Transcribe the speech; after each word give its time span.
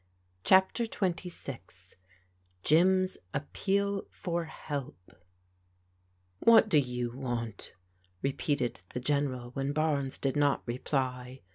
CHAPTER 0.43 0.85
XXVI 0.85 1.93
jnrS 2.63 3.17
APPEAL 3.35 4.07
FOR 4.09 4.45
HELP 4.45 4.97
AT 6.47 6.67
do 6.69 6.81
Toa 6.81 7.15
want?" 7.15 7.75
repeated 8.23 8.79
die 8.95 8.99
General 8.99 9.51
wben 9.51 9.75
Barnes 9.75 10.17
<fid 10.17 10.35
not 10.35 10.63
reply. 10.65 11.41